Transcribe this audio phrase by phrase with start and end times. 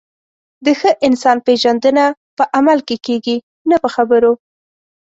[0.65, 2.05] د ښه انسان پیژندنه
[2.37, 3.37] په عمل کې کېږي،
[3.69, 4.33] نه په خبرو.